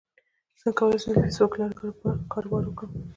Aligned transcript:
څنګه 0.59 0.75
کولی 0.79 0.97
شم 1.01 1.09
د 1.11 1.15
فېسبوک 1.23 1.51
له 1.55 1.59
لارې 1.59 1.79
کاروبار 2.31 2.63
وکړم 2.65 2.91